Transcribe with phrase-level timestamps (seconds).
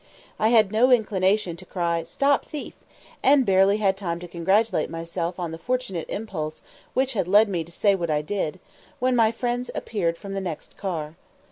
[0.39, 2.73] I had no inclination to cry "Stop thief!"
[3.21, 6.63] and had barely time to congratulate myself on the fortunate impulse
[6.95, 8.59] which had led me to say what I did,
[8.97, 11.17] when my friends appeared from the next car.